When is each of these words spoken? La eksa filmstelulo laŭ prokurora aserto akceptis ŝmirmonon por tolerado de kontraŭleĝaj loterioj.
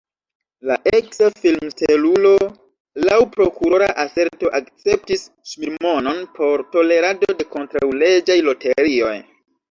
La 0.67 0.75
eksa 0.99 1.25
filmstelulo 1.41 2.29
laŭ 3.07 3.17
prokurora 3.35 3.89
aserto 4.03 4.49
akceptis 4.59 5.25
ŝmirmonon 5.51 6.23
por 6.39 6.63
tolerado 6.77 7.29
de 7.43 7.47
kontraŭleĝaj 7.57 8.39
loterioj. 8.49 9.13